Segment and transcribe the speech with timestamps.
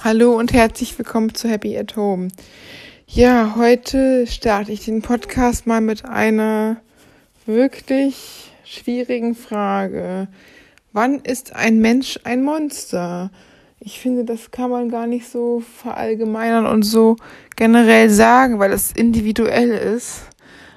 [0.00, 2.28] Hallo und herzlich willkommen zu Happy at Home.
[3.08, 6.76] Ja, heute starte ich den Podcast mal mit einer
[7.46, 10.28] wirklich schwierigen Frage.
[10.92, 13.32] Wann ist ein Mensch ein Monster?
[13.80, 17.16] Ich finde, das kann man gar nicht so verallgemeinern und so
[17.56, 20.20] generell sagen, weil es individuell ist.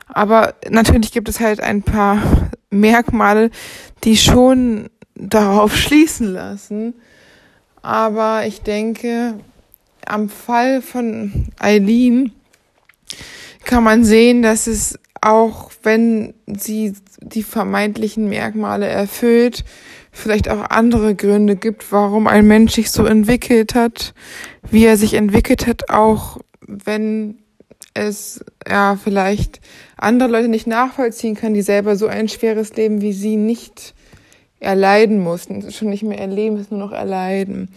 [0.07, 3.51] Aber natürlich gibt es halt ein paar Merkmale,
[4.03, 6.95] die schon darauf schließen lassen,
[7.81, 9.35] aber ich denke,
[10.05, 12.31] am Fall von Eileen
[13.63, 19.63] kann man sehen, dass es auch, wenn sie die vermeintlichen Merkmale erfüllt,
[20.11, 24.13] vielleicht auch andere Gründe gibt, warum ein Mensch sich so entwickelt hat,
[24.69, 27.37] wie er sich entwickelt hat, auch wenn
[27.93, 29.61] es ja vielleicht
[29.97, 33.93] andere Leute nicht nachvollziehen kann, die selber so ein schweres Leben wie sie nicht
[34.61, 37.69] erleiden mussten, schon nicht mehr erleben, es nur noch erleiden.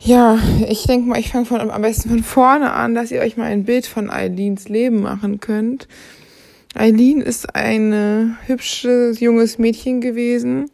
[0.00, 3.36] Ja, ich denke mal, ich fange von am besten von vorne an, dass ihr euch
[3.36, 5.88] mal ein Bild von Eileens Leben machen könnt.
[6.74, 10.70] Eileen ist ein hübsches junges Mädchen gewesen,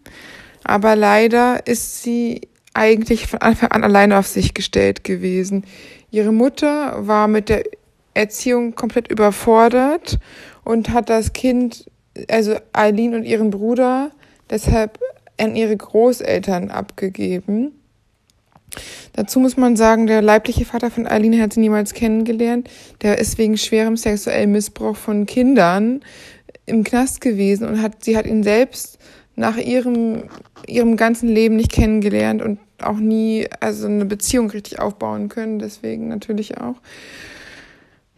[0.64, 5.64] aber leider ist sie eigentlich von Anfang an alleine auf sich gestellt gewesen.
[6.10, 7.62] Ihre Mutter war mit der
[8.14, 10.18] Erziehung komplett überfordert
[10.64, 11.86] und hat das Kind,
[12.28, 14.10] also Eileen und ihren Bruder,
[14.52, 15.00] deshalb
[15.38, 17.72] an ihre Großeltern abgegeben.
[19.14, 22.70] Dazu muss man sagen, der leibliche Vater von Eileen hat sie niemals kennengelernt.
[23.02, 26.00] Der ist wegen schwerem sexuellem Missbrauch von Kindern
[26.64, 28.98] im Knast gewesen und hat, sie hat ihn selbst
[29.34, 30.24] nach ihrem,
[30.66, 36.08] ihrem ganzen Leben nicht kennengelernt und auch nie also eine Beziehung richtig aufbauen können, deswegen
[36.08, 36.76] natürlich auch.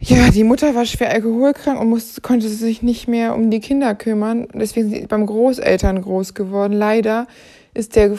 [0.07, 3.95] Ja, die Mutter war schwer alkoholkrank und musste, konnte sich nicht mehr um die Kinder
[3.95, 4.47] kümmern.
[4.53, 6.73] Deswegen sind sie beim Großeltern groß geworden.
[6.73, 7.25] Leider
[7.73, 8.15] ist der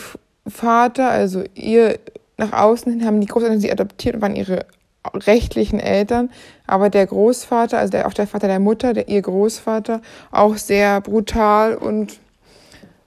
[0.48, 2.01] Vater, also ihr
[2.39, 4.67] nach außen hin, haben die Großeltern sie adoptiert und waren ihre
[5.15, 6.31] rechtlichen Eltern.
[6.67, 11.00] Aber der Großvater, also der, auch der Vater der Mutter, der, ihr Großvater, auch sehr
[11.00, 12.19] brutal und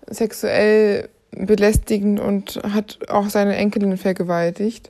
[0.08, 4.90] sexuell belästigend und hat auch seine Enkelin vergewaltigt.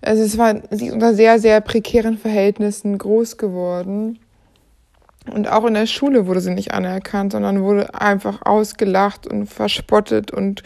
[0.00, 4.18] Also es war, sie unter sehr, sehr prekären Verhältnissen groß geworden.
[5.32, 10.30] Und auch in der Schule wurde sie nicht anerkannt, sondern wurde einfach ausgelacht und verspottet
[10.30, 10.62] und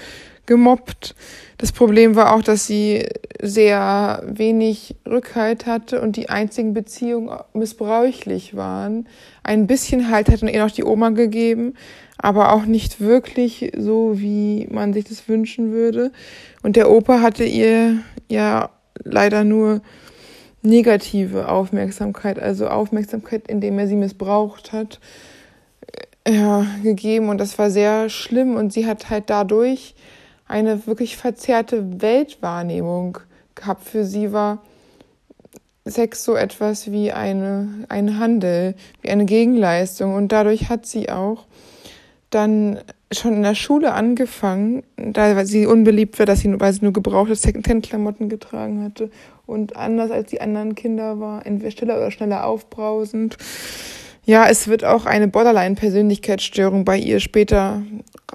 [0.47, 1.15] gemobbt.
[1.59, 3.06] Das Problem war auch, dass sie
[3.41, 9.09] sehr wenig Rückhalt hatte und die einzigen Beziehungen missbräuchlich waren.
[9.42, 11.75] Ein bisschen Halt hat ihr noch die Oma gegeben,
[12.19, 16.12] aber auch nicht wirklich so, wie man sich das wünschen würde.
[16.62, 17.98] Und der Opa hatte ihr
[18.28, 18.71] ja
[19.04, 19.80] leider nur
[20.62, 25.00] negative Aufmerksamkeit, also Aufmerksamkeit, indem er sie missbraucht hat,
[26.24, 27.28] äh, ja, gegeben.
[27.28, 28.56] Und das war sehr schlimm.
[28.56, 29.94] Und sie hat halt dadurch
[30.46, 33.18] eine wirklich verzerrte Weltwahrnehmung
[33.54, 33.84] gehabt.
[33.84, 34.62] Für sie war
[35.84, 40.14] Sex so etwas wie eine, ein Handel, wie eine Gegenleistung.
[40.14, 41.46] Und dadurch hat sie auch
[42.34, 42.81] dann
[43.12, 47.34] schon in der Schule angefangen, da sie unbeliebt war, dass sie, weil sie nur gebrauchte
[47.34, 49.10] Secondhand-Klamotten getragen hatte
[49.47, 53.37] und anders als die anderen Kinder war, entweder stiller oder schneller aufbrausend.
[54.25, 57.82] Ja, es wird auch eine Borderline-Persönlichkeitsstörung bei ihr später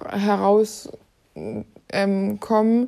[0.10, 1.66] herauskommen.
[1.92, 2.88] Ähm,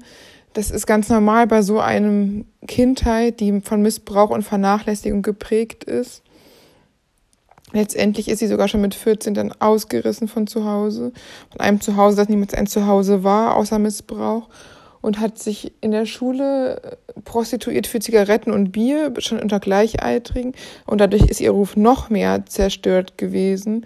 [0.53, 6.23] das ist ganz normal bei so einem Kindheit, die von Missbrauch und Vernachlässigung geprägt ist.
[7.71, 11.11] Letztendlich ist sie sogar schon mit 14 dann ausgerissen von zu Hause,
[11.51, 14.49] von einem Zuhause, das niemals ein Zuhause war, außer Missbrauch,
[15.01, 20.53] und hat sich in der Schule äh, prostituiert für Zigaretten und Bier, schon unter Gleichaltrigen,
[20.85, 23.85] und dadurch ist ihr Ruf noch mehr zerstört gewesen.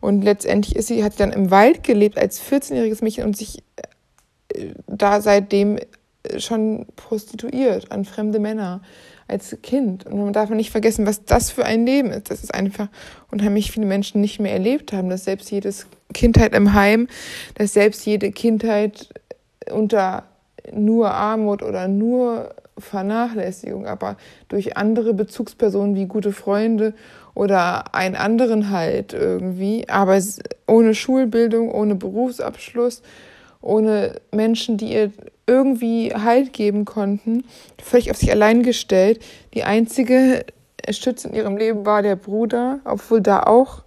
[0.00, 3.62] Und letztendlich ist sie, hat sie dann im Wald gelebt als 14-jähriges Mädchen und sich
[4.54, 5.78] äh, da seitdem
[6.38, 8.80] schon prostituiert an fremde Männer
[9.28, 10.06] als Kind.
[10.06, 12.30] Und man darf nicht vergessen, was das für ein Leben ist.
[12.30, 12.88] Das ist einfach
[13.30, 17.08] unheimlich viele Menschen nicht mehr erlebt haben, dass selbst jedes Kindheit im Heim,
[17.54, 19.08] dass selbst jede Kindheit
[19.70, 20.24] unter
[20.72, 24.16] nur Armut oder nur Vernachlässigung, aber
[24.48, 26.94] durch andere Bezugspersonen wie gute Freunde
[27.34, 30.20] oder einen anderen halt irgendwie, aber
[30.66, 33.02] ohne Schulbildung, ohne Berufsabschluss,
[33.60, 35.12] ohne Menschen, die ihr
[35.46, 37.44] irgendwie Halt geben konnten,
[37.82, 39.20] völlig auf sich allein gestellt.
[39.52, 40.44] Die einzige
[40.90, 43.82] Stütze in ihrem Leben war der Bruder, obwohl da auch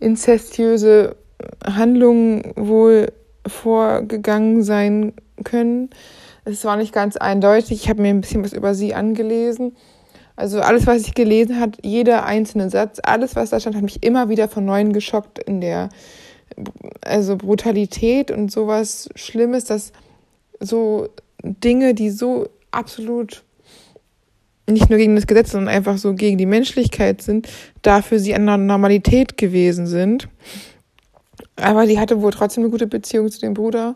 [0.00, 1.16] inzestiöse
[1.64, 3.12] Handlungen wohl
[3.46, 5.12] vorgegangen sein
[5.44, 5.90] können.
[6.44, 7.82] Es war nicht ganz eindeutig.
[7.82, 9.76] Ich habe mir ein bisschen was über sie angelesen.
[10.36, 14.02] Also alles, was ich gelesen habe, jeder einzelne Satz, alles, was da stand, hat mich
[14.02, 15.88] immer wieder von neuem geschockt in der
[17.00, 19.92] also Brutalität und sowas Schlimmes, dass
[20.60, 21.08] so
[21.42, 23.44] Dinge, die so absolut
[24.68, 27.48] nicht nur gegen das Gesetz, sondern einfach so gegen die Menschlichkeit sind,
[27.82, 30.28] da für sie eine Normalität gewesen sind.
[31.56, 33.94] Aber sie hatte wohl trotzdem eine gute Beziehung zu dem Bruder.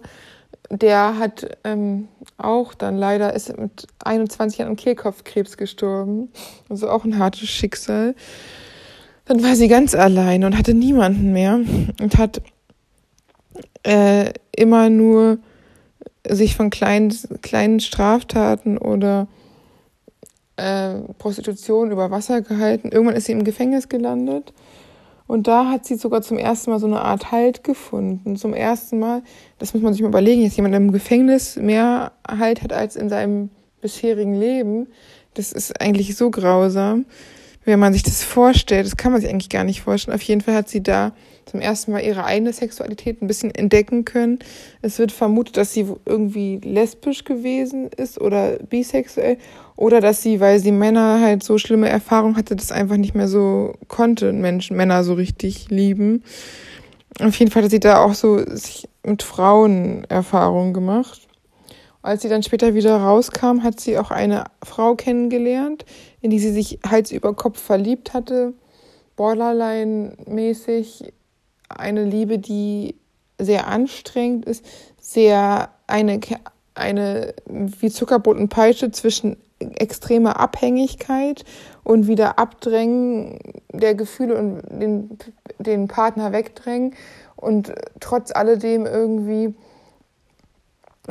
[0.71, 2.09] Der hat ähm,
[2.39, 6.29] auch dann leider ist mit 21 Jahren an Kehlkopfkrebs gestorben.
[6.69, 8.15] Also auch ein hartes Schicksal.
[9.25, 11.61] Dann war sie ganz allein und hatte niemanden mehr
[12.01, 12.41] und hat
[13.83, 15.39] äh, immer nur
[16.29, 19.29] sich von kleinen, kleinen Straftaten oder
[20.57, 22.91] äh, Prostitution über Wasser gehalten.
[22.93, 24.53] Irgendwann ist sie im Gefängnis gelandet.
[25.27, 28.37] Und da hat sie sogar zum ersten Mal so eine Art Halt gefunden.
[28.37, 29.23] Zum ersten Mal,
[29.59, 33.09] das muss man sich mal überlegen, dass jemand im Gefängnis mehr Halt hat als in
[33.09, 33.51] seinem
[33.81, 34.89] bisherigen Leben.
[35.35, 37.07] Das ist eigentlich so grausam
[37.65, 40.15] wenn man sich das vorstellt, das kann man sich eigentlich gar nicht vorstellen.
[40.15, 41.13] Auf jeden Fall hat sie da
[41.51, 44.39] zum ersten Mal ihre eigene Sexualität ein bisschen entdecken können.
[44.83, 49.37] Es wird vermutet, dass sie irgendwie lesbisch gewesen ist oder bisexuell
[49.77, 53.29] oder dass sie, weil sie Männer halt so schlimme Erfahrungen hatte, das einfach nicht mehr
[53.29, 56.23] so konnte, Menschen, Männer so richtig lieben.
[57.21, 61.27] Auf jeden Fall hat sie da auch so sich mit Frauen Erfahrungen gemacht.
[62.03, 65.85] Als sie dann später wieder rauskam, hat sie auch eine Frau kennengelernt,
[66.21, 68.55] in die sie sich Hals über Kopf verliebt hatte.
[69.17, 71.13] Borderline-mäßig.
[71.77, 72.97] Eine Liebe, die
[73.39, 74.65] sehr anstrengend ist,
[75.01, 76.21] sehr eine,
[76.75, 81.45] eine wie Zuckerbrot und Peitsche zwischen extremer Abhängigkeit
[81.85, 83.39] und wieder Abdrängen
[83.73, 85.19] der Gefühle und den,
[85.59, 86.95] den Partner wegdrängen
[87.37, 89.55] und trotz alledem irgendwie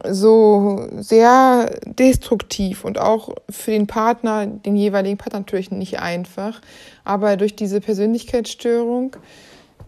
[0.07, 6.61] so sehr destruktiv und auch für den Partner, den jeweiligen Partner natürlich nicht einfach.
[7.03, 9.15] Aber durch diese Persönlichkeitsstörung,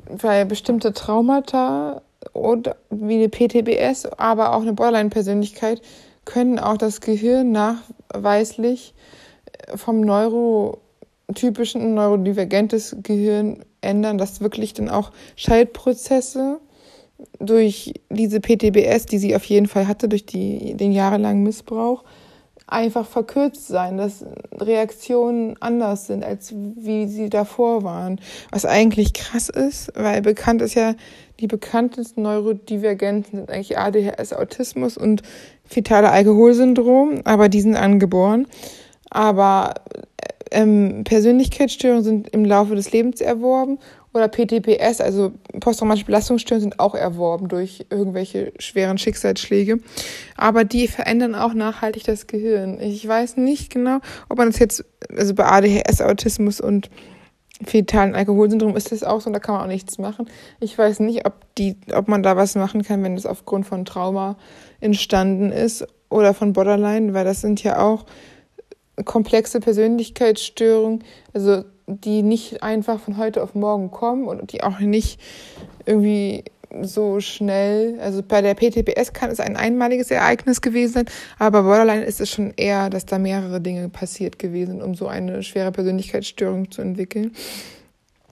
[0.10, 2.02] weil bestimmte Traumata
[2.34, 5.82] oder wie eine PTBS, aber auch eine Borderline-Persönlichkeit
[6.26, 8.94] können auch das Gehirn nachweislich
[9.76, 16.60] vom neurotypischen neurodivergentes Gehirn ändern, dass wirklich dann auch Schaltprozesse
[17.40, 22.04] durch diese PTBS, die sie auf jeden Fall hatte, durch die, den jahrelangen Missbrauch,
[22.72, 24.26] einfach verkürzt sein, dass
[24.58, 28.20] Reaktionen anders sind, als wie sie davor waren.
[28.52, 30.96] Was eigentlich krass ist, weil bekannt ist ja,
[31.40, 35.22] die bekanntesten Neurodivergenten sind eigentlich ADHS, Autismus und
[35.66, 38.48] fetale Alkoholsyndrom, aber die sind angeboren.
[39.10, 39.74] Aber
[40.52, 43.80] ähm, Persönlichkeitsstörungen sind im Laufe des Lebens erworben
[44.14, 49.80] oder PTPS, also posttraumatische Belastungsstörungen, sind auch erworben durch irgendwelche schweren Schicksalsschläge.
[50.36, 52.80] Aber die verändern auch nachhaltig das Gehirn.
[52.82, 54.00] Ich weiß nicht genau,
[54.30, 54.84] ob man das jetzt,
[55.16, 56.90] also bei ADHS, Autismus und
[57.64, 60.30] fetalen Alkoholsyndrom ist das auch so, da kann man auch nichts machen.
[60.60, 63.86] Ich weiß nicht, ob die, ob man da was machen kann, wenn es aufgrund von
[63.86, 64.38] Trauma
[64.80, 68.06] entstanden ist oder von Borderline, weil das sind ja auch
[69.06, 71.04] komplexe Persönlichkeitsstörungen.
[71.34, 71.64] Also
[72.00, 75.20] die nicht einfach von heute auf morgen kommen und die auch nicht
[75.86, 76.46] irgendwie
[76.82, 81.06] so schnell, also bei der PTPS kann es ein einmaliges Ereignis gewesen sein,
[81.38, 85.08] aber bei Borderline ist es schon eher, dass da mehrere Dinge passiert gewesen um so
[85.08, 87.34] eine schwere Persönlichkeitsstörung zu entwickeln.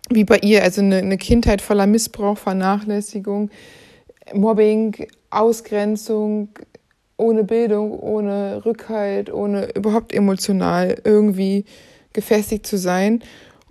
[0.10, 3.50] Wie bei ihr, also eine, eine Kindheit voller Missbrauch, Vernachlässigung,
[4.34, 6.50] Mobbing, Ausgrenzung,
[7.18, 11.66] ohne Bildung, ohne Rückhalt, ohne überhaupt emotional irgendwie
[12.14, 13.22] gefestigt zu sein.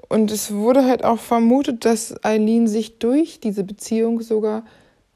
[0.09, 4.65] Und es wurde halt auch vermutet, dass Eileen sich durch diese Beziehung sogar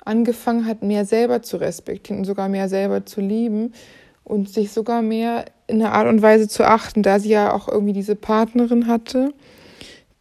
[0.04, 3.72] angefangen hat, mehr selber zu respektieren und sogar mehr selber zu lieben
[4.24, 7.68] und sich sogar mehr in einer Art und Weise zu achten, da sie ja auch
[7.68, 9.32] irgendwie diese Partnerin hatte,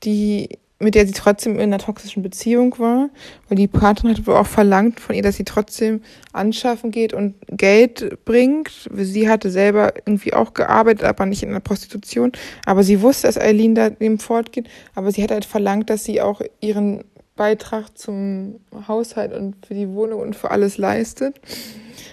[0.04, 3.10] die mit der sie trotzdem in einer toxischen Beziehung war,
[3.48, 6.02] weil die Partnerin hat wohl auch verlangt von ihr, dass sie trotzdem
[6.34, 8.90] anschaffen geht und Geld bringt.
[8.94, 12.32] Sie hatte selber irgendwie auch gearbeitet, aber nicht in der Prostitution.
[12.66, 14.68] Aber sie wusste, dass Eileen da dem fortgeht.
[14.96, 17.04] Aber sie hat halt verlangt, dass sie auch ihren
[17.36, 21.40] Beitrag zum Haushalt und für die Wohnung und für alles leistet.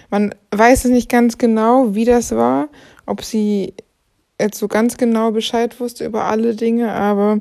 [0.09, 2.69] Man weiß es nicht ganz genau, wie das war,
[3.05, 3.73] ob sie
[4.39, 7.39] jetzt so ganz genau Bescheid wusste über alle Dinge, aber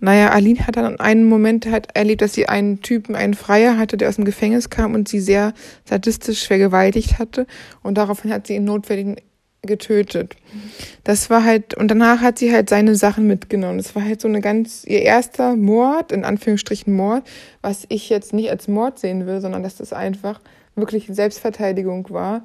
[0.00, 3.96] naja, Aline hat dann einen Moment halt erlebt, dass sie einen Typen, einen Freier hatte,
[3.96, 5.54] der aus dem Gefängnis kam und sie sehr
[5.84, 7.46] sadistisch vergewaltigt hatte
[7.82, 9.24] und daraufhin hat sie ihn notwendig
[9.62, 10.36] getötet.
[11.04, 13.78] Das war halt, und danach hat sie halt seine Sachen mitgenommen.
[13.78, 17.24] Das war halt so eine ganz, ihr erster Mord, in Anführungsstrichen Mord,
[17.60, 20.40] was ich jetzt nicht als Mord sehen will, sondern dass das einfach
[20.76, 22.44] wirklich Selbstverteidigung war,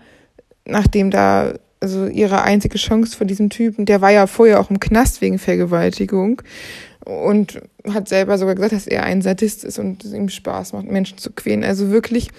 [0.65, 4.79] nachdem da also ihre einzige Chance vor diesem Typen, der war ja vorher auch im
[4.79, 6.41] Knast wegen Vergewaltigung
[7.03, 7.61] und
[7.91, 11.17] hat selber sogar gesagt, dass er ein Sadist ist und es ihm Spaß macht, Menschen
[11.17, 11.65] zu quälen.
[11.65, 12.29] Also wirklich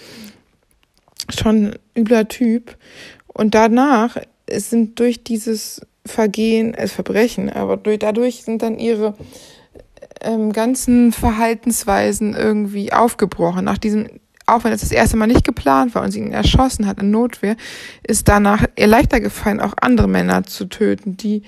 [1.28, 2.76] schon übler Typ.
[3.26, 4.16] Und danach
[4.50, 9.14] sind durch dieses Vergehen, als Verbrechen, aber durch, dadurch sind dann ihre
[10.22, 13.66] ähm, ganzen Verhaltensweisen irgendwie aufgebrochen.
[13.66, 14.08] Nach diesem,
[14.46, 17.10] auch wenn es das erste Mal nicht geplant war und sie ihn erschossen hat in
[17.10, 17.56] Notwehr,
[18.06, 21.42] ist danach ihr leichter gefallen, auch andere Männer zu töten, die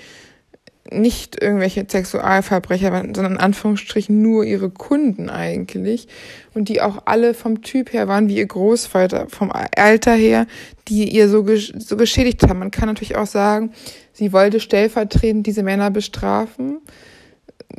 [0.92, 6.08] nicht irgendwelche Sexualverbrecher waren, sondern in Anführungsstrichen nur ihre Kunden eigentlich.
[6.54, 10.46] Und die auch alle vom Typ her waren wie ihr Großvater, vom Alter her,
[10.88, 11.44] die ihr so,
[11.78, 12.60] so geschädigt haben.
[12.60, 13.72] Man kann natürlich auch sagen,
[14.12, 16.78] sie wollte stellvertretend diese Männer bestrafen.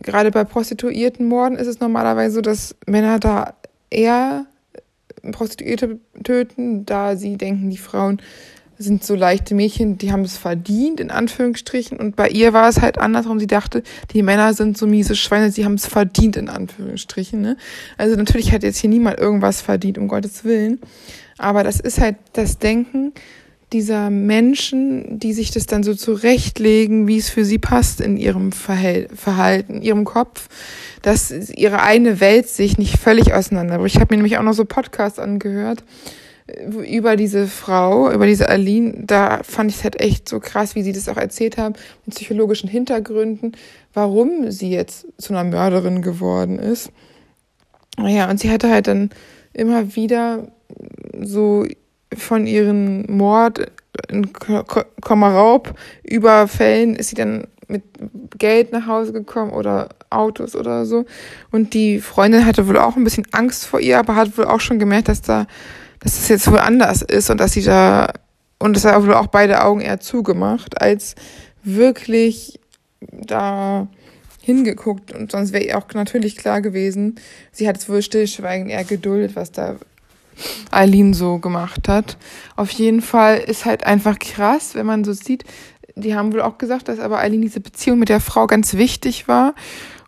[0.02, 3.54] Gerade bei Prostituiertenmorden ist es normalerweise so, dass Männer da
[3.90, 4.46] eher
[5.32, 8.22] Prostituierte töten, da sie denken, die Frauen
[8.80, 11.98] sind so leichte Mädchen, die haben es verdient, in Anführungsstrichen.
[11.98, 13.40] Und bei ihr war es halt andersrum.
[13.40, 13.82] Sie dachte,
[14.14, 17.42] die Männer sind so miese Schweine, sie haben es verdient, in Anführungsstrichen.
[17.42, 17.58] Ne?
[17.98, 20.80] Also natürlich hat jetzt hier niemand irgendwas verdient, um Gottes Willen.
[21.38, 23.14] Aber das ist halt das Denken
[23.74, 28.52] dieser Menschen, die sich das dann so zurechtlegen, wie es für sie passt in ihrem
[28.52, 30.48] Verhalten, in ihrem Kopf,
[31.02, 33.96] dass ihre eigene Welt sich nicht völlig auseinanderbricht.
[33.96, 35.84] Ich habe mir nämlich auch noch so Podcasts angehört,
[36.88, 40.84] über diese Frau, über diese Aline, da fand ich es halt echt so krass, wie
[40.84, 43.52] sie das auch erzählt haben, mit psychologischen Hintergründen,
[43.94, 46.92] warum sie jetzt zu einer Mörderin geworden ist.
[47.98, 49.10] Naja, und sie hatte halt dann
[49.54, 50.48] immer wieder
[51.20, 51.66] so
[52.16, 53.72] von ihren Mord,
[55.02, 55.74] Komma Raub,
[56.04, 57.84] Überfällen ist sie dann mit
[58.38, 61.06] Geld nach Hause gekommen oder Autos oder so.
[61.52, 64.62] Und die Freundin hatte wohl auch ein bisschen Angst vor ihr, aber hat wohl auch
[64.62, 65.48] schon gemerkt, dass da
[66.00, 68.14] dass es jetzt wohl anders ist und dass sie da,
[68.60, 71.16] und das hat wohl auch beide Augen eher zugemacht, als
[71.64, 72.60] wirklich
[73.02, 73.88] da
[74.42, 77.16] hingeguckt und sonst wäre ihr auch natürlich klar gewesen,
[77.52, 79.76] sie hat es wohl stillschweigend eher geduldet, was da
[80.72, 82.18] Eileen so gemacht hat.
[82.56, 85.44] Auf jeden Fall ist halt einfach krass, wenn man so sieht,
[85.96, 89.28] die haben wohl auch gesagt, dass aber Eileen diese Beziehung mit der Frau ganz wichtig
[89.28, 89.56] war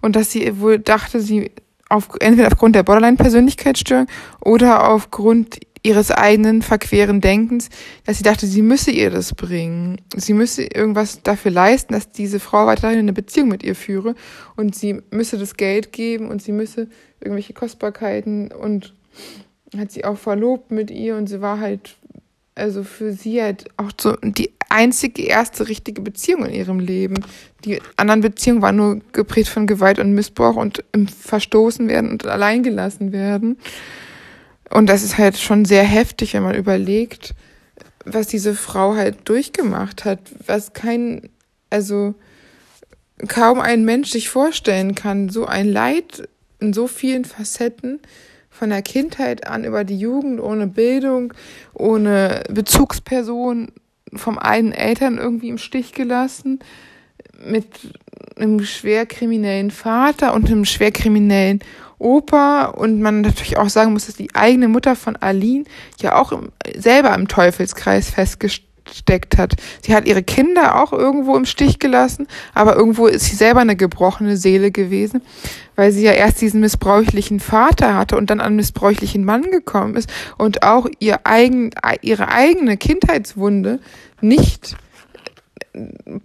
[0.02, 1.52] und dass sie wohl dachte, sie
[1.90, 4.08] auf, entweder aufgrund der Borderline-Persönlichkeitsstörung
[4.40, 7.70] oder aufgrund ihres eigenen verqueren Denkens,
[8.06, 10.02] dass sie dachte, sie müsse ihr das bringen.
[10.16, 14.16] Sie müsse irgendwas dafür leisten, dass diese Frau weiterhin eine Beziehung mit ihr führe
[14.56, 16.88] und sie müsse das Geld geben und sie müsse
[17.22, 18.94] irgendwelche Kostbarkeiten und
[19.78, 21.96] hat sie auch verlobt mit ihr und sie war halt,
[22.56, 27.24] also für sie halt auch so die einzige erste richtige Beziehung in ihrem Leben.
[27.66, 32.26] Die anderen Beziehungen waren nur geprägt von Gewalt und Missbrauch und im Verstoßen werden und
[32.26, 33.58] alleingelassen werden.
[34.70, 37.34] Und das ist halt schon sehr heftig, wenn man überlegt,
[38.06, 41.30] was diese Frau halt durchgemacht hat, was kein,
[41.70, 42.14] also
[43.28, 48.00] kaum ein Mensch sich vorstellen kann, so ein Leid in so vielen Facetten,
[48.60, 51.34] von der Kindheit an über die Jugend, ohne Bildung,
[51.74, 53.70] ohne Bezugsperson,
[54.14, 56.60] vom einen Eltern irgendwie im Stich gelassen,
[57.42, 57.66] mit
[58.36, 61.62] einem schwerkriminellen Vater und einem schwerkriminellen
[62.00, 62.66] Opa.
[62.66, 65.64] Und man natürlich auch sagen muss, dass die eigene Mutter von Aline
[66.02, 68.69] ja auch im, selber im Teufelskreis festgesteckt
[69.38, 69.56] hat.
[69.82, 73.76] Sie hat ihre Kinder auch irgendwo im Stich gelassen, aber irgendwo ist sie selber eine
[73.76, 75.22] gebrochene Seele gewesen,
[75.76, 79.96] weil sie ja erst diesen missbräuchlichen Vater hatte und dann an einen missbräuchlichen Mann gekommen
[79.96, 83.80] ist und auch ihr eigen, ihre eigene Kindheitswunde
[84.22, 84.76] nicht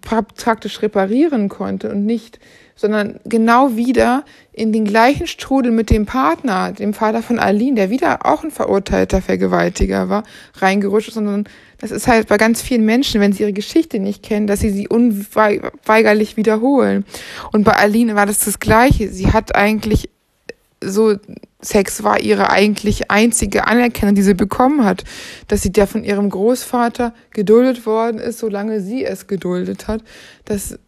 [0.01, 2.39] praktisch reparieren konnte und nicht
[2.77, 7.91] sondern genau wieder in den gleichen Strudel mit dem Partner, dem Vater von Aline, der
[7.91, 10.25] wieder auch ein verurteilter Vergewaltiger war,
[10.57, 11.45] reingerutscht, sondern
[11.79, 14.71] das ist halt bei ganz vielen Menschen, wenn sie ihre Geschichte nicht kennen, dass sie
[14.71, 17.05] sie unweigerlich wiederholen.
[17.53, 19.09] Und bei Aline war das das Gleiche.
[19.09, 20.09] Sie hat eigentlich
[20.83, 21.17] so
[21.65, 25.05] Sex war ihre eigentlich einzige Anerkennung, die sie bekommen hat,
[25.49, 30.03] dass sie der von ihrem Großvater geduldet worden ist, solange sie es geduldet hat,
[30.45, 30.79] dass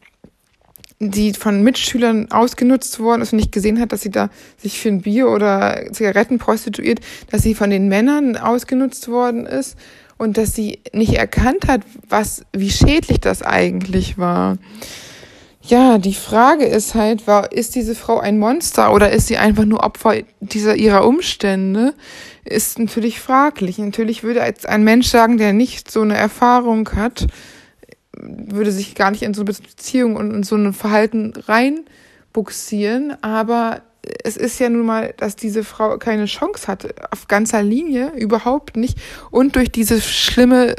[0.99, 4.89] die von Mitschülern ausgenutzt worden ist und nicht gesehen hat, dass sie da sich für
[4.89, 7.01] ein Bier oder Zigaretten prostituiert,
[7.31, 9.77] dass sie von den Männern ausgenutzt worden ist
[10.17, 14.57] und dass sie nicht erkannt hat, was, wie schädlich das eigentlich war.
[15.63, 19.65] Ja, die Frage ist halt, war, ist diese Frau ein Monster oder ist sie einfach
[19.65, 21.93] nur Opfer dieser ihrer Umstände?
[22.45, 23.79] Ist natürlich fraglich.
[23.79, 27.27] Natürlich würde als ein Mensch sagen, der nicht so eine Erfahrung hat,
[28.17, 33.83] würde sich gar nicht in so eine Beziehung und in so ein Verhalten reinbuxieren, aber
[34.23, 38.77] es ist ja nun mal, dass diese Frau keine Chance hatte, auf ganzer Linie, überhaupt
[38.77, 38.99] nicht.
[39.31, 40.77] Und durch diese schlimme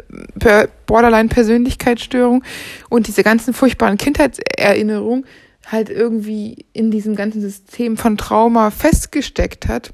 [0.86, 2.44] Borderline-Persönlichkeitsstörung
[2.90, 5.26] und diese ganzen furchtbaren Kindheitserinnerungen
[5.66, 9.94] halt irgendwie in diesem ganzen System von Trauma festgesteckt hat.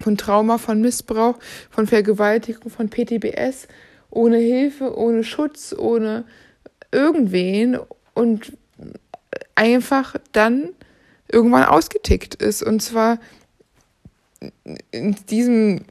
[0.00, 1.38] Von Trauma, von Missbrauch,
[1.70, 3.66] von Vergewaltigung, von PTBS
[4.18, 6.24] ohne Hilfe, ohne Schutz, ohne
[6.90, 7.78] irgendwen
[8.14, 8.52] und
[9.54, 10.70] einfach dann
[11.30, 12.64] irgendwann ausgetickt ist.
[12.64, 13.20] Und zwar
[14.90, 15.84] in diesem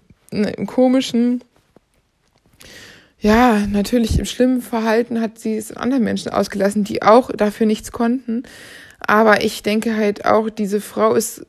[0.65, 1.41] komischen,
[3.19, 7.93] ja, natürlich im schlimmen Verhalten hat sie es anderen Menschen ausgelassen, die auch dafür nichts
[7.93, 8.43] konnten.
[8.99, 11.45] Aber ich denke halt auch, diese Frau ist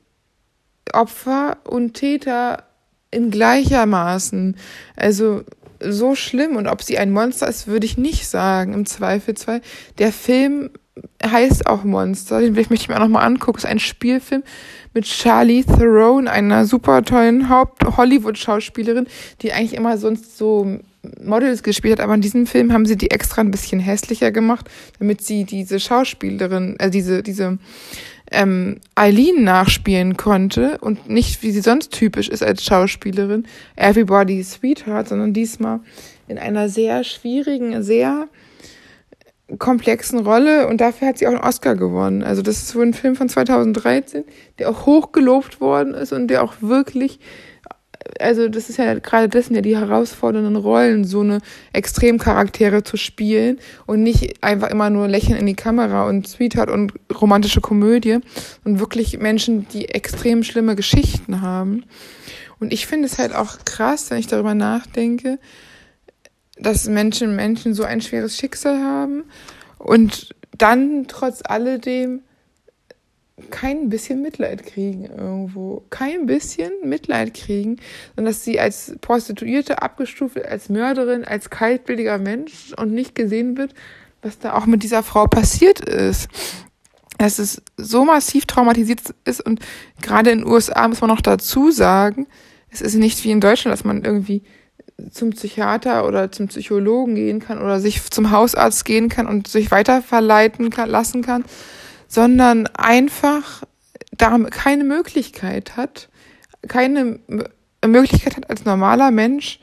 [0.92, 2.62] Opfer und Täter
[3.10, 4.56] in gleichermaßen.
[4.96, 5.44] Also
[5.80, 9.60] so schlimm und ob sie ein Monster ist, würde ich nicht sagen, im Zweifelsfall.
[9.98, 10.70] Der Film
[11.24, 13.58] heißt auch Monster, den möchte ich mir auch nochmal angucken.
[13.58, 14.42] Es ist ein Spielfilm
[14.94, 19.06] mit Charlie Theron, einer super tollen Haupt-Hollywood-Schauspielerin,
[19.42, 20.80] die eigentlich immer sonst so
[21.22, 24.68] Models gespielt hat, aber in diesem Film haben sie die extra ein bisschen hässlicher gemacht,
[24.98, 27.58] damit sie diese Schauspielerin, äh, diese, diese
[28.30, 35.08] ähm, Eileen nachspielen konnte und nicht, wie sie sonst typisch ist als Schauspielerin, Everybody's Sweetheart,
[35.08, 35.80] sondern diesmal
[36.26, 38.28] in einer sehr schwierigen, sehr
[39.58, 42.22] komplexen Rolle und dafür hat sie auch einen Oscar gewonnen.
[42.22, 44.24] Also das ist wohl ein Film von 2013,
[44.58, 47.18] der auch hochgelobt worden ist und der auch wirklich
[48.20, 51.40] also das ist ja gerade das sind ja die herausfordernden Rollen, so eine
[51.72, 56.92] Extremcharaktere zu spielen und nicht einfach immer nur lächeln in die Kamera und Sweetheart und
[57.20, 58.18] romantische Komödie
[58.64, 61.84] und wirklich Menschen, die extrem schlimme Geschichten haben.
[62.60, 65.38] Und ich finde es halt auch krass, wenn ich darüber nachdenke,
[66.58, 69.24] dass Menschen Menschen so ein schweres Schicksal haben
[69.78, 72.22] und dann trotz alledem
[73.50, 75.84] kein bisschen Mitleid kriegen irgendwo.
[75.90, 77.76] Kein bisschen Mitleid kriegen,
[78.14, 83.74] sondern dass sie als Prostituierte abgestuft als Mörderin, als kaltblütiger Mensch und nicht gesehen wird,
[84.22, 86.28] was da auch mit dieser Frau passiert ist.
[87.18, 89.60] Dass es so massiv traumatisiert ist und
[90.02, 92.26] gerade in den USA muss man noch dazu sagen,
[92.70, 94.42] es ist nicht wie in Deutschland, dass man irgendwie
[95.10, 99.70] zum Psychiater oder zum Psychologen gehen kann oder sich zum Hausarzt gehen kann und sich
[99.70, 101.44] weiterverleiten kann, lassen kann,
[102.08, 103.62] sondern einfach
[104.16, 106.08] da keine Möglichkeit hat,
[106.66, 107.20] keine
[107.86, 109.60] Möglichkeit hat als normaler Mensch,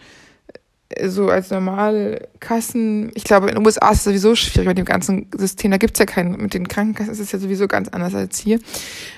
[1.04, 4.86] so als normal Kassen, ich glaube, in den USA ist es sowieso schwierig mit dem
[4.86, 5.72] ganzen System.
[5.72, 8.60] Da gibt's ja keinen, mit den Krankenkassen ist es ja sowieso ganz anders als hier.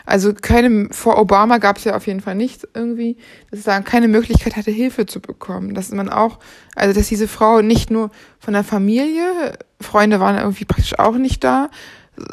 [0.05, 3.17] Also keine, vor Obama gab's ja auf jeden Fall nichts irgendwie,
[3.51, 5.73] dass es da keine Möglichkeit hatte, Hilfe zu bekommen.
[5.73, 6.39] Dass man auch,
[6.75, 11.43] also dass diese Frau nicht nur von der Familie, Freunde waren irgendwie praktisch auch nicht
[11.43, 11.69] da,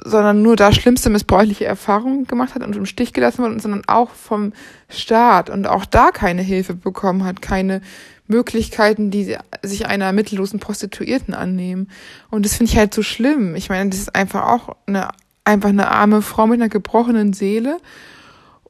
[0.04, 4.10] sondern nur da schlimmste missbräuchliche Erfahrungen gemacht hat und im Stich gelassen wurde, sondern auch
[4.10, 4.52] vom
[4.88, 7.80] Staat und auch da keine Hilfe bekommen hat, keine
[8.26, 11.90] Möglichkeiten, die sich einer mittellosen Prostituierten annehmen.
[12.30, 13.54] Und das finde ich halt so schlimm.
[13.54, 15.08] Ich meine, das ist einfach auch eine,
[15.44, 17.78] einfach eine arme Frau mit einer gebrochenen Seele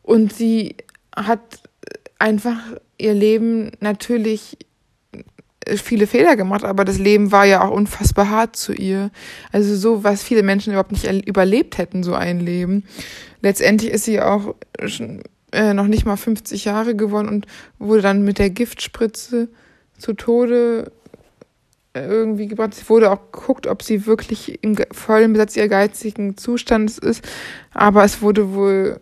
[0.03, 0.77] und sie
[1.14, 1.40] hat
[2.18, 2.59] einfach
[2.98, 4.59] ihr Leben natürlich
[5.77, 9.11] viele Fehler gemacht, aber das Leben war ja auch unfassbar hart zu ihr.
[9.53, 12.85] Also so, was viele Menschen überhaupt nicht überlebt hätten, so ein Leben.
[13.40, 14.55] Letztendlich ist sie auch
[14.87, 15.22] schon,
[15.53, 17.46] äh, noch nicht mal 50 Jahre geworden und
[17.79, 19.48] wurde dann mit der Giftspritze
[19.98, 20.90] zu Tode
[21.94, 22.72] äh, irgendwie gebracht.
[22.72, 27.24] Es wurde auch geguckt, ob sie wirklich im vollen Besatz ihrer geizigen Zustands ist,
[27.72, 29.00] aber es wurde wohl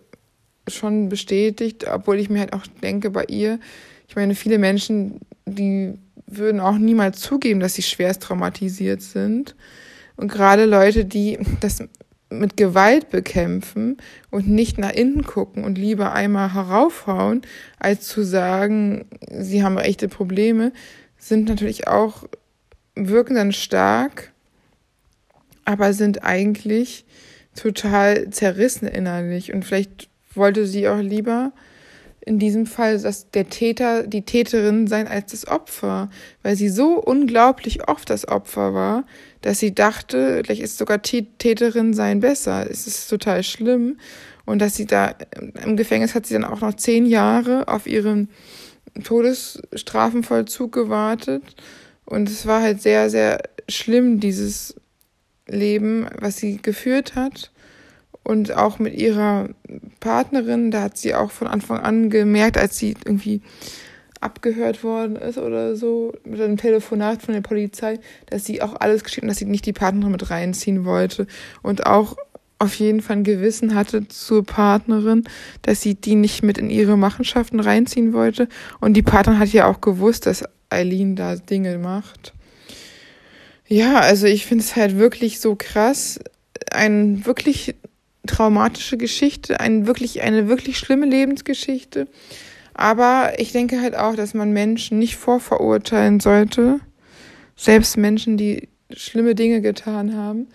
[0.68, 3.58] schon bestätigt, obwohl ich mir halt auch denke, bei ihr,
[4.06, 5.94] ich meine, viele Menschen, die
[6.26, 9.54] würden auch niemals zugeben, dass sie schwerst traumatisiert sind.
[10.16, 11.82] Und gerade Leute, die das
[12.30, 13.98] mit Gewalt bekämpfen
[14.30, 17.42] und nicht nach innen gucken und lieber einmal heraufhauen,
[17.78, 20.72] als zu sagen, sie haben echte Probleme,
[21.18, 22.24] sind natürlich auch,
[22.94, 24.32] wirken dann stark,
[25.64, 27.04] aber sind eigentlich
[27.54, 29.52] total zerrissen innerlich.
[29.52, 31.52] Und vielleicht wollte sie auch lieber
[32.24, 36.08] in diesem Fall, dass der Täter die Täterin sein als das Opfer,
[36.42, 39.04] weil sie so unglaublich oft das Opfer war,
[39.40, 42.70] dass sie dachte, vielleicht ist sogar Täterin sein besser.
[42.70, 43.98] Es ist total schlimm.
[44.44, 45.14] Und dass sie da
[45.64, 48.28] im Gefängnis hat sie dann auch noch zehn Jahre auf ihren
[49.02, 51.42] Todesstrafenvollzug gewartet.
[52.04, 54.74] Und es war halt sehr, sehr schlimm, dieses
[55.46, 57.52] Leben, was sie geführt hat
[58.24, 59.48] und auch mit ihrer
[60.00, 63.42] Partnerin, da hat sie auch von Anfang an gemerkt, als sie irgendwie
[64.20, 69.02] abgehört worden ist oder so, mit einem Telefonat von der Polizei, dass sie auch alles
[69.02, 71.26] geschrieben, dass sie nicht die Partnerin mit reinziehen wollte
[71.62, 72.16] und auch
[72.62, 75.24] auf jeden Fall ein Gewissen hatte zur Partnerin,
[75.62, 78.48] dass sie die nicht mit in ihre Machenschaften reinziehen wollte.
[78.80, 82.32] Und die Partnerin hat ja auch gewusst, dass Eileen da Dinge macht.
[83.66, 86.20] Ja, also ich finde es halt wirklich so krass,
[86.70, 87.74] ein wirklich
[88.26, 92.06] traumatische Geschichte, ein wirklich, eine wirklich schlimme Lebensgeschichte.
[92.74, 96.80] Aber ich denke halt auch, dass man Menschen nicht vorverurteilen sollte.
[97.56, 100.46] Selbst Menschen, die schlimme Dinge getan haben,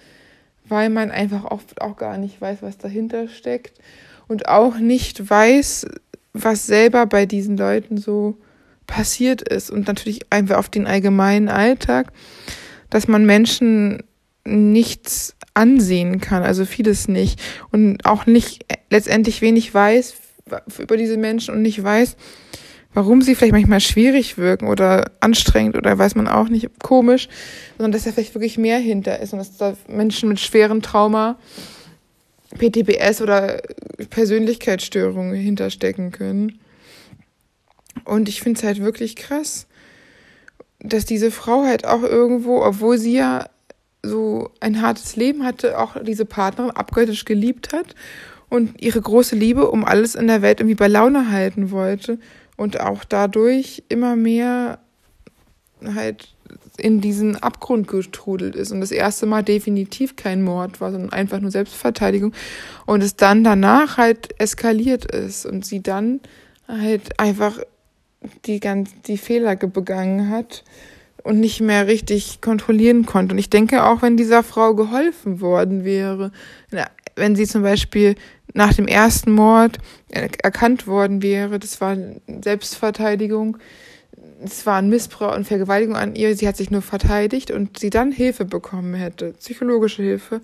[0.65, 3.79] weil man einfach oft auch gar nicht weiß, was dahinter steckt
[4.27, 5.87] und auch nicht weiß,
[6.33, 8.37] was selber bei diesen Leuten so
[8.85, 12.11] passiert ist und natürlich einfach auf den allgemeinen Alltag,
[12.89, 14.03] dass man Menschen
[14.47, 20.15] nichts ansehen kann, also vieles nicht und auch nicht letztendlich wenig weiß
[20.79, 22.15] über diese Menschen und nicht weiß,
[22.93, 27.27] warum sie vielleicht manchmal schwierig wirken oder anstrengend oder weiß man auch nicht komisch,
[27.77, 31.37] sondern dass da vielleicht wirklich mehr hinter ist und dass da Menschen mit schweren Trauma,
[32.57, 33.61] PTBS oder
[34.09, 36.59] Persönlichkeitsstörungen hinterstecken können.
[38.05, 39.67] Und ich finde es halt wirklich krass,
[40.79, 43.47] dass diese Frau halt auch irgendwo, obwohl sie ja
[44.03, 47.95] so ein hartes Leben hatte, auch diese Partnerin abgöttisch geliebt hat
[48.49, 52.19] und ihre große Liebe um alles in der Welt irgendwie bei Laune halten wollte
[52.55, 54.79] und auch dadurch immer mehr
[55.83, 56.33] halt
[56.77, 61.39] in diesen Abgrund getrudelt ist und das erste Mal definitiv kein Mord war, sondern einfach
[61.39, 62.33] nur Selbstverteidigung
[62.85, 66.19] und es dann danach halt eskaliert ist und sie dann
[66.67, 67.59] halt einfach
[68.45, 70.63] die ganz die Fehler begangen hat
[71.27, 73.33] und nicht mehr richtig kontrollieren konnte.
[73.33, 76.31] Und ich denke auch, wenn dieser Frau geholfen worden wäre,
[77.15, 78.15] wenn sie zum Beispiel
[78.53, 79.77] nach dem ersten Mord
[80.09, 81.97] erkannt worden wäre, das war
[82.41, 83.57] Selbstverteidigung,
[84.43, 87.89] es war ein Missbrauch und Vergewaltigung an ihr, sie hat sich nur verteidigt und sie
[87.89, 90.41] dann Hilfe bekommen hätte, psychologische Hilfe,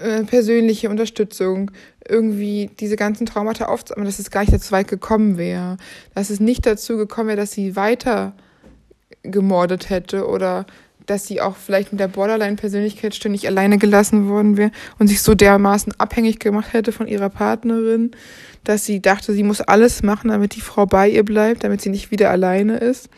[0.00, 1.70] äh, persönliche Unterstützung,
[2.08, 5.76] irgendwie diese ganzen Traumata aufzuarbeiten, dass es gar nicht dazu weit gekommen wäre,
[6.14, 8.32] dass es nicht dazu gekommen wäre, dass sie weiter
[9.22, 10.66] gemordet hätte oder
[11.06, 15.34] dass sie auch vielleicht mit der Borderline-Persönlichkeitsstörung nicht alleine gelassen worden wäre und sich so
[15.34, 18.12] dermaßen abhängig gemacht hätte von ihrer Partnerin,
[18.64, 21.90] dass sie dachte, sie muss alles machen, damit die Frau bei ihr bleibt, damit sie
[21.90, 23.08] nicht wieder alleine ist.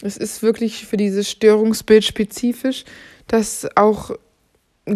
[0.00, 2.84] Es ist wirklich für dieses Störungsbild spezifisch,
[3.26, 4.12] dass auch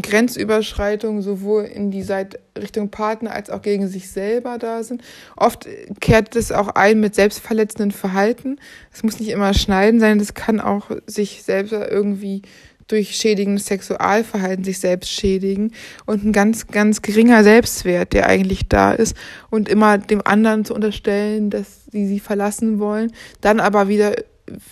[0.00, 5.02] Grenzüberschreitungen sowohl in die Seite Richtung Partner als auch gegen sich selber da sind.
[5.37, 5.66] Oft
[6.00, 8.59] kehrt es auch ein mit selbstverletzenden Verhalten.
[8.92, 12.42] Es muss nicht immer schneiden sein, das kann auch sich selbst irgendwie
[12.88, 15.72] durch schädigendes Sexualverhalten sich selbst schädigen
[16.05, 19.16] und ein ganz, ganz geringer Selbstwert, der eigentlich da ist
[19.50, 24.14] und immer dem anderen zu unterstellen, dass sie sie verlassen wollen, dann aber wieder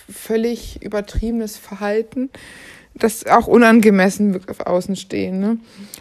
[0.09, 2.29] völlig übertriebenes Verhalten
[2.93, 5.57] das auch unangemessen wirkt auf Außenstehen ne?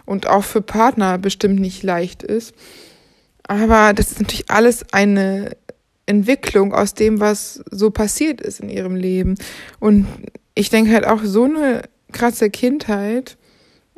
[0.07, 2.55] und auch für Partner bestimmt nicht leicht ist.
[3.45, 5.57] Aber das ist natürlich alles eine
[6.07, 9.37] Entwicklung aus dem, was so passiert ist in ihrem Leben.
[9.79, 10.07] Und
[10.55, 13.37] ich denke halt auch so eine krasse Kindheit,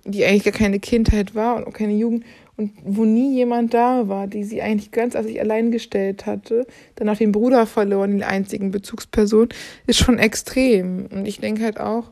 [0.05, 2.25] die eigentlich gar keine Kindheit war und auch keine Jugend
[2.57, 6.67] und wo nie jemand da war, die sie eigentlich ganz auf sich allein gestellt hatte,
[6.97, 9.49] dann auch den Bruder verloren, die einzigen Bezugsperson,
[9.87, 11.07] ist schon extrem.
[11.07, 12.11] Und ich denke halt auch,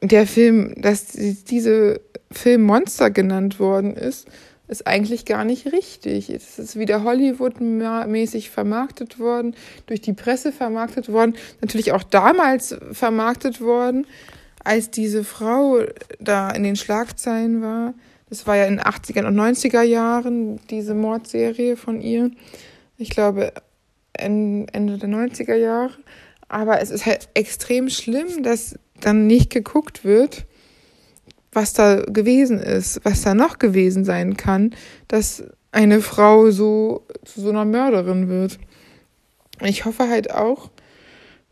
[0.00, 4.28] der Film, dass diese Film Monster genannt worden ist,
[4.66, 6.30] ist eigentlich gar nicht richtig.
[6.30, 9.54] Es ist wieder Hollywood-mäßig vermarktet worden,
[9.86, 14.06] durch die Presse vermarktet worden, natürlich auch damals vermarktet worden,
[14.64, 15.80] als diese Frau
[16.18, 17.94] da in den Schlagzeilen war.
[18.30, 22.30] Das war ja in den 80er und 90er Jahren, diese Mordserie von ihr.
[22.96, 23.52] Ich glaube,
[24.14, 25.92] Ende der 90er Jahre.
[26.48, 30.46] Aber es ist halt extrem schlimm, dass dann nicht geguckt wird,
[31.52, 34.74] was da gewesen ist, was da noch gewesen sein kann,
[35.08, 38.58] dass eine Frau so zu so einer Mörderin wird.
[39.60, 40.70] Ich hoffe halt auch,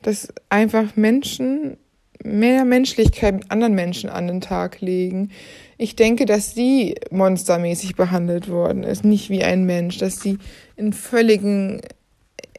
[0.02, 1.76] dass einfach Menschen
[2.24, 5.30] mehr Menschlichkeit mit anderen Menschen an den Tag legen.
[5.76, 10.38] Ich denke, dass sie monstermäßig behandelt worden ist, nicht wie ein Mensch, dass sie
[10.76, 11.80] in völligen,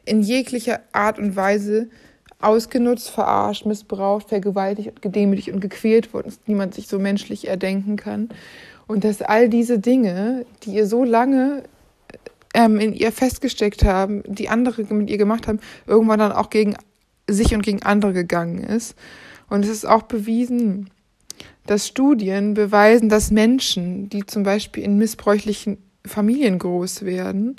[0.04, 1.88] in jeglicher Art und Weise
[2.44, 8.28] ausgenutzt, verarscht, missbraucht, vergewaltigt, gedemütigt und gequält worden ist, niemand sich so menschlich erdenken kann.
[8.86, 11.62] Und dass all diese Dinge, die ihr so lange
[12.54, 16.76] ähm, in ihr festgesteckt haben, die andere mit ihr gemacht haben, irgendwann dann auch gegen
[17.28, 18.94] sich und gegen andere gegangen ist.
[19.48, 20.90] Und es ist auch bewiesen,
[21.66, 27.56] dass Studien beweisen, dass Menschen, die zum Beispiel in missbräuchlichen Familien groß werden,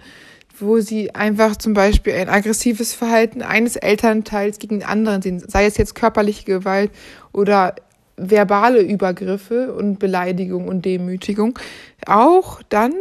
[0.60, 5.66] wo sie einfach zum Beispiel ein aggressives Verhalten eines Elternteils gegen den anderen sehen, sei
[5.66, 6.92] es jetzt körperliche Gewalt
[7.32, 7.76] oder
[8.18, 11.60] verbale Übergriffe und Beleidigung und Demütigung,
[12.06, 12.94] auch dann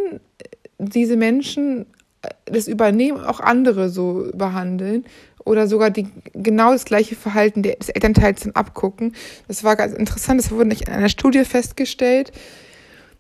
[0.79, 1.87] diese Menschen
[2.23, 5.05] äh, das übernehmen, auch andere so behandeln
[5.45, 9.15] oder sogar die genau das gleiche Verhalten des Elternteils dann abgucken.
[9.47, 12.33] Das war ganz interessant, das wurde in einer Studie festgestellt,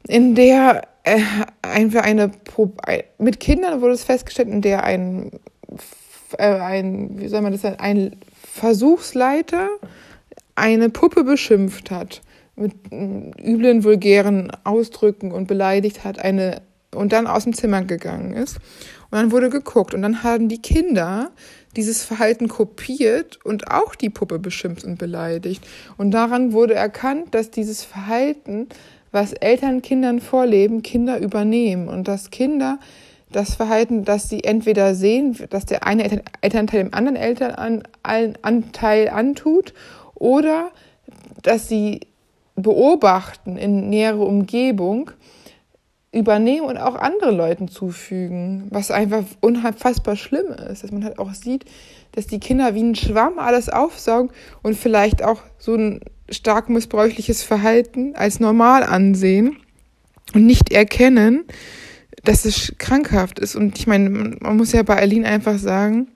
[0.09, 1.21] in der äh,
[1.63, 2.73] einfach eine Pro
[3.19, 5.31] mit Kindern wurde es festgestellt, in der ein,
[6.39, 9.69] äh, ein wie soll man das sagen, ein Versuchsleiter
[10.55, 12.23] eine Puppe beschimpft hat,
[12.57, 16.63] mit üblen, vulgären Ausdrücken und beleidigt hat, eine
[16.95, 18.57] und dann aus dem Zimmer gegangen ist.
[19.11, 21.31] Und dann wurde geguckt und dann haben die Kinder
[21.77, 25.65] dieses Verhalten kopiert und auch die Puppe beschimpft und beleidigt.
[25.97, 28.69] Und daran wurde erkannt, dass dieses Verhalten,
[29.15, 31.89] was Eltern Kindern vorleben, Kinder übernehmen.
[31.89, 32.79] Und dass Kinder
[33.31, 39.73] das Verhalten, dass sie entweder sehen, dass der eine Elternteil dem anderen Elternanteil antut
[40.15, 40.71] oder
[41.43, 42.01] dass sie
[42.57, 45.11] beobachten in nähere Umgebung,
[46.15, 51.35] übernehmen und auch andere Leuten zufügen, was einfach unfassbar schlimm ist, dass man halt auch
[51.35, 51.65] sieht,
[52.13, 54.31] dass die Kinder wie ein Schwamm alles aufsaugen
[54.63, 59.57] und vielleicht auch so ein stark missbräuchliches Verhalten als normal ansehen
[60.35, 61.45] und nicht erkennen,
[62.25, 63.57] dass es krankhaft ist.
[63.57, 66.09] Und ich meine, man muss ja bei Aline einfach sagen,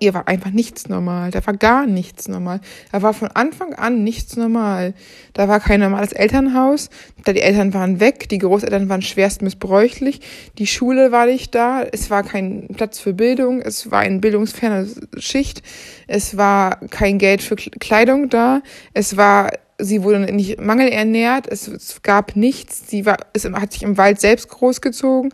[0.00, 1.30] ihr war einfach nichts normal.
[1.30, 2.60] Da war gar nichts normal.
[2.92, 4.94] Da war von Anfang an nichts normal.
[5.32, 6.90] Da war kein normales Elternhaus.
[7.24, 8.28] Da die Eltern waren weg.
[8.28, 10.20] Die Großeltern waren schwerst missbräuchlich.
[10.58, 11.82] Die Schule war nicht da.
[11.82, 13.60] Es war kein Platz für Bildung.
[13.60, 15.62] Es war eine bildungsferne Schicht.
[16.06, 18.62] Es war kein Geld für Kleidung da.
[18.92, 23.82] Es war sie wurde nicht mangelernährt, es, es gab nichts, sie war, es hat sich
[23.82, 25.32] im Wald selbst großgezogen.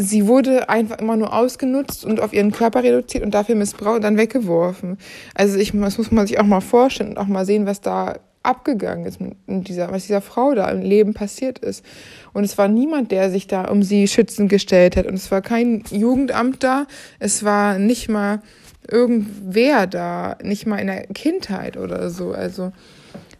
[0.00, 4.04] Sie wurde einfach immer nur ausgenutzt und auf ihren Körper reduziert und dafür missbraucht und
[4.04, 4.96] dann weggeworfen.
[5.34, 8.14] Also ich, das muss man sich auch mal vorstellen und auch mal sehen, was da
[8.44, 11.84] abgegangen ist mit dieser, was dieser Frau da im Leben passiert ist.
[12.32, 15.06] Und es war niemand, der sich da um sie schützend gestellt hat.
[15.06, 16.86] Und es war kein Jugendamt da.
[17.18, 18.40] Es war nicht mal
[18.88, 22.30] irgendwer da, nicht mal in der Kindheit oder so.
[22.30, 22.70] Also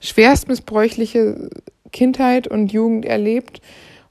[0.00, 1.50] schwerst missbräuchliche
[1.92, 3.62] Kindheit und Jugend erlebt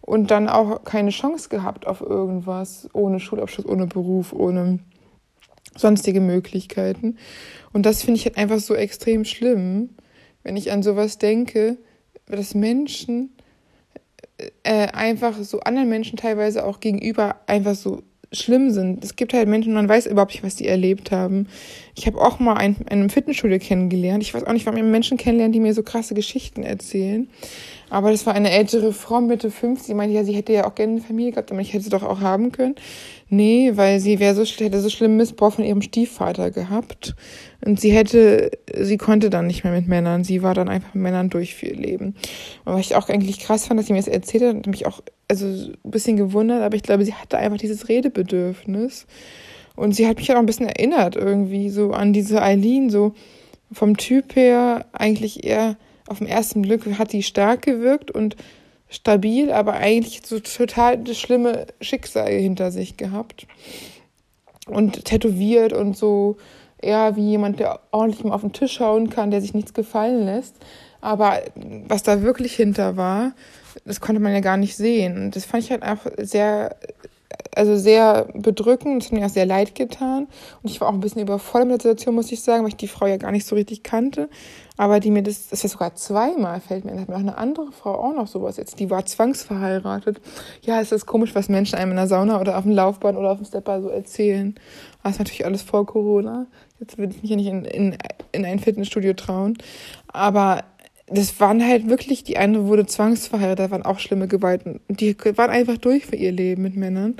[0.08, 4.80] und dann auch keine Chance gehabt auf irgendwas, ohne Schulabschluss, ohne Beruf, ohne
[5.76, 7.18] sonstige Möglichkeiten.
[7.74, 9.90] Und das finde ich halt einfach so extrem schlimm,
[10.44, 11.78] wenn ich an sowas denke,
[12.26, 13.36] dass Menschen
[14.64, 19.04] äh, einfach so anderen Menschen teilweise auch gegenüber einfach so schlimm sind.
[19.04, 21.48] Es gibt halt Menschen, man weiß überhaupt nicht, was die erlebt haben.
[21.96, 24.24] Ich habe auch mal einen, einen Fitnessstudio kennengelernt.
[24.24, 27.30] Ich weiß auch nicht, warum ich Menschen kennenlernen, die mir so krasse Geschichten erzählen.
[27.90, 30.76] Aber das war eine ältere Frau, Mitte 50, die meinte, ja, sie hätte ja auch
[30.76, 32.76] gerne eine Familie gehabt, aber ich hätte sie doch auch haben können.
[33.30, 37.16] Nee, weil sie wäre so, hätte so schlimm Missbrauch von ihrem Stiefvater gehabt.
[37.64, 40.24] Und sie hätte, sie konnte dann nicht mehr mit Männern.
[40.24, 42.16] Sie war dann einfach mit Männern durch für ihr Leben.
[42.66, 44.86] Und was ich auch eigentlich krass fand, dass sie mir das erzählt hat, hat mich
[44.86, 49.08] auch, also ein bisschen gewundert, aber ich glaube, sie hatte einfach dieses Redebedürfnis.
[49.76, 53.14] Und sie hat mich auch ein bisschen erinnert irgendwie so an diese Eileen, so
[53.72, 58.36] vom Typ her eigentlich eher auf den ersten Blick hat sie stark gewirkt und
[58.90, 63.48] stabil, aber eigentlich so total das schlimme Schicksal hinter sich gehabt.
[64.68, 66.38] Und tätowiert und so
[66.82, 70.26] eher wie jemand, der ordentlich mal auf den Tisch schauen kann, der sich nichts gefallen
[70.26, 70.56] lässt.
[71.02, 71.42] Aber
[71.88, 73.34] was da wirklich hinter war,
[73.86, 75.18] das konnte man ja gar nicht sehen.
[75.18, 76.76] Und das fand ich halt einfach sehr
[77.56, 79.04] also sehr bedrückend.
[79.04, 80.28] Es hat mir auch sehr leid getan.
[80.62, 82.78] Und ich war auch ein bisschen überfordert mit der Situation, muss ich sagen, weil ich
[82.78, 84.30] die Frau ja gar nicht so richtig kannte.
[84.78, 87.72] Aber die mir das, das war sogar zweimal, fällt mir, hat mir auch eine andere
[87.72, 90.22] Frau auch noch sowas jetzt, die war zwangsverheiratet.
[90.62, 93.32] Ja, es ist komisch, was Menschen einem in der Sauna oder auf dem Laufband oder
[93.32, 94.54] auf dem Stepper so erzählen.
[95.02, 96.46] Das ist natürlich alles vor Corona.
[96.80, 97.98] Jetzt würde ich mich ja nicht in, in,
[98.34, 99.58] in ein Fitnessstudio trauen.
[100.08, 100.64] Aber
[101.08, 104.82] das waren halt wirklich, die eine wurde zwangsverheiratet, da waren auch schlimme Gewalten.
[104.90, 107.16] Die waren einfach durch für ihr Leben mit Männern.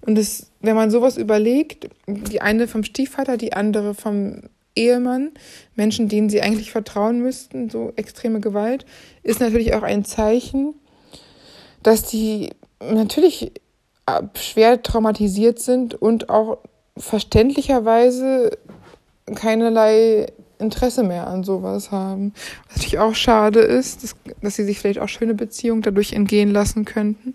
[0.00, 4.42] Und das, wenn man sowas überlegt, die eine vom Stiefvater, die andere vom
[4.74, 5.32] Ehemann,
[5.74, 8.86] Menschen, denen sie eigentlich vertrauen müssten, so extreme Gewalt,
[9.22, 10.74] ist natürlich auch ein Zeichen,
[11.82, 13.52] dass die natürlich
[14.34, 16.58] schwer traumatisiert sind und auch
[16.96, 18.56] verständlicherweise
[19.34, 20.26] keinerlei
[20.58, 22.32] Interesse mehr an sowas haben.
[22.66, 26.50] Was natürlich auch schade ist, dass, dass sie sich vielleicht auch schöne Beziehungen dadurch entgehen
[26.50, 27.34] lassen könnten.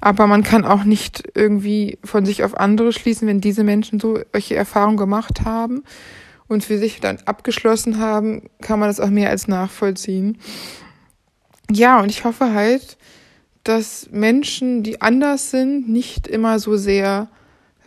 [0.00, 4.18] Aber man kann auch nicht irgendwie von sich auf andere schließen, wenn diese Menschen so
[4.32, 5.84] solche Erfahrungen gemacht haben
[6.48, 10.38] und für sich dann abgeschlossen haben, kann man das auch mehr als nachvollziehen.
[11.70, 12.96] Ja, und ich hoffe halt,
[13.64, 17.28] dass Menschen, die anders sind, nicht immer so sehr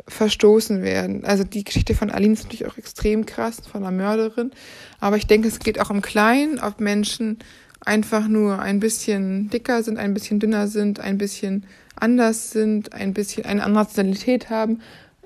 [0.10, 1.24] verstoßen werden.
[1.24, 4.52] Also die Geschichte von Aline ist natürlich auch extrem krass, von einer Mörderin.
[5.00, 7.40] Aber ich denke, es geht auch im Kleinen, ob Menschen
[7.86, 13.14] einfach nur ein bisschen dicker sind, ein bisschen dünner sind, ein bisschen anders sind, ein
[13.14, 14.82] bisschen eine andere Nationalität haben,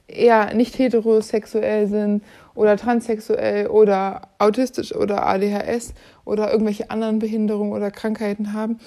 [0.08, 2.24] eher nicht heterosexuell sind
[2.56, 5.94] oder transsexuell oder autistisch oder ADHS
[6.26, 8.80] oder irgendwelche anderen Behinderungen oder Krankheiten haben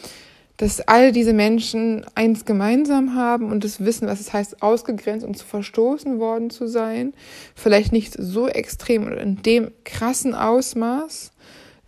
[0.56, 5.36] dass all diese Menschen eins gemeinsam haben und das wissen, was es heißt, ausgegrenzt und
[5.36, 7.12] zu verstoßen worden zu sein.
[7.54, 11.32] Vielleicht nicht so extrem oder in dem krassen Ausmaß,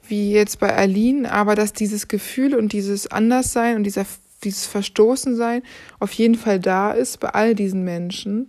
[0.07, 4.05] wie jetzt bei Aline, aber dass dieses Gefühl und dieses Anderssein und dieser,
[4.45, 5.63] dieses Verstoßensein
[5.99, 8.49] auf jeden Fall da ist bei all diesen Menschen.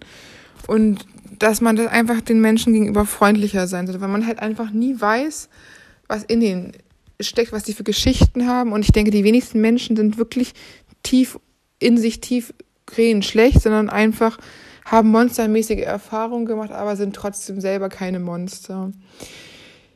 [0.67, 1.05] Und
[1.37, 4.99] dass man das einfach den Menschen gegenüber freundlicher sein sollte, weil man halt einfach nie
[4.99, 5.47] weiß,
[6.07, 6.73] was in denen
[7.21, 8.71] steckt, was die für Geschichten haben.
[8.71, 10.53] Und ich denke, die wenigsten Menschen sind wirklich
[11.03, 11.39] tief
[11.79, 12.53] in sich tief
[12.97, 14.37] reden schlecht, sondern einfach
[14.85, 18.91] haben monstermäßige Erfahrungen gemacht, aber sind trotzdem selber keine Monster.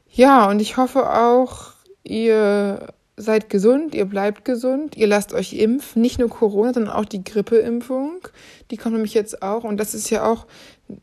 [0.09, 1.71] Ja, und ich hoffe auch,
[2.03, 7.05] ihr seid gesund, ihr bleibt gesund, ihr lasst euch impfen, nicht nur Corona, sondern auch
[7.05, 8.27] die Grippeimpfung.
[8.71, 10.45] Die kommt nämlich jetzt auch und das ist ja auch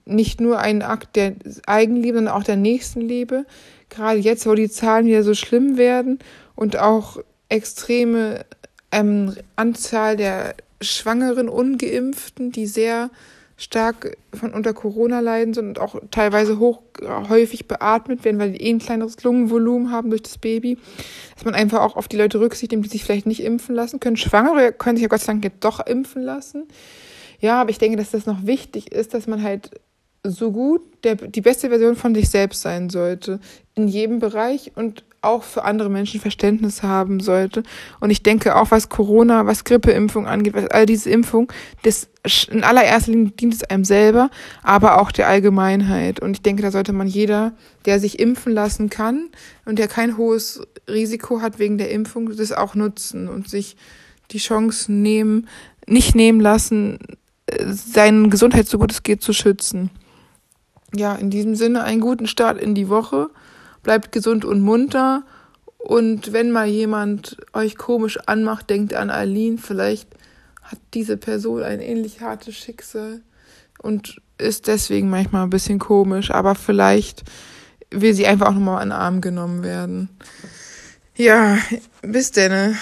[0.05, 1.35] nicht nur ein Akt der
[1.67, 3.47] Eigenliebe, sondern auch der Nächstenliebe.
[3.91, 6.19] Gerade jetzt, wo die Zahlen wieder so schlimm werden
[6.55, 8.45] und auch extreme
[8.93, 13.11] ähm, Anzahl der schwangeren Ungeimpften, die sehr
[13.61, 16.81] stark von unter Corona leiden sind und auch teilweise hoch
[17.29, 20.79] häufig beatmet werden, weil die eh ein kleineres Lungenvolumen haben durch das Baby,
[21.35, 24.01] dass man einfach auch auf die Leute Rücksicht nimmt, die sich vielleicht nicht impfen lassen
[24.01, 24.17] können.
[24.17, 26.69] Schwangere können sich ja Gott sei Dank jetzt doch impfen lassen.
[27.41, 29.71] Ja, aber ich denke, dass das noch wichtig ist, dass man halt
[30.23, 33.41] so gut der, die beste Version von sich selbst sein sollte.
[33.75, 37.63] In jedem Bereich und auch für andere Menschen Verständnis haben sollte.
[38.01, 41.53] Und ich denke auch, was Corona, was Grippeimpfung angeht, was all diese Impfung,
[41.83, 42.09] das
[42.51, 44.31] in allererster Linie dient es einem selber,
[44.63, 46.21] aber auch der Allgemeinheit.
[46.21, 47.53] Und ich denke, da sollte man jeder,
[47.85, 49.29] der sich impfen lassen kann
[49.65, 53.77] und der kein hohes Risiko hat wegen der Impfung, das auch nutzen und sich
[54.31, 55.49] die Chance nehmen,
[55.87, 56.99] nicht nehmen lassen,
[57.47, 59.91] äh, seine Gesundheit so gut es geht zu schützen.
[60.95, 63.31] Ja, in diesem Sinne einen guten Start in die Woche
[63.83, 65.23] bleibt gesund und munter.
[65.79, 69.59] Und wenn mal jemand euch komisch anmacht, denkt an Aline.
[69.59, 70.09] Vielleicht
[70.63, 73.23] hat diese Person ein ähnlich hartes Schicksal
[73.81, 76.31] und ist deswegen manchmal ein bisschen komisch.
[76.31, 77.25] Aber vielleicht
[77.91, 80.11] will sie einfach auch nochmal an den Arm genommen werden.
[81.17, 81.59] Ja,
[82.03, 82.77] bis denn.